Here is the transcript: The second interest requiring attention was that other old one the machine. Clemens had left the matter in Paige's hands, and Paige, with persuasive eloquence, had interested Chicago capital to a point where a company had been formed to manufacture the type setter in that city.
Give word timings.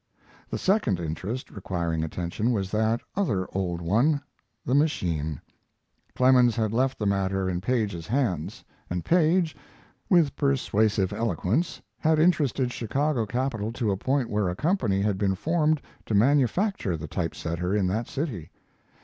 The 0.49 0.57
second 0.57 0.99
interest 0.99 1.51
requiring 1.51 2.03
attention 2.03 2.51
was 2.51 2.71
that 2.71 3.01
other 3.15 3.47
old 3.55 3.81
one 3.83 4.19
the 4.65 4.73
machine. 4.73 5.39
Clemens 6.15 6.55
had 6.55 6.73
left 6.73 6.97
the 6.97 7.05
matter 7.05 7.47
in 7.47 7.61
Paige's 7.61 8.07
hands, 8.07 8.63
and 8.89 9.05
Paige, 9.05 9.55
with 10.09 10.35
persuasive 10.35 11.13
eloquence, 11.13 11.79
had 11.99 12.17
interested 12.17 12.71
Chicago 12.73 13.27
capital 13.27 13.71
to 13.73 13.91
a 13.91 13.95
point 13.95 14.27
where 14.31 14.49
a 14.49 14.55
company 14.55 15.03
had 15.03 15.19
been 15.19 15.35
formed 15.35 15.79
to 16.07 16.15
manufacture 16.15 16.97
the 16.97 17.07
type 17.07 17.35
setter 17.35 17.75
in 17.75 17.85
that 17.85 18.07
city. 18.07 18.49